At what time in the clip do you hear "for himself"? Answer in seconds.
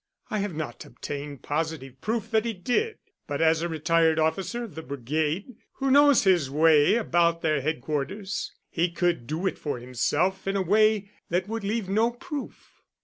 9.59-10.47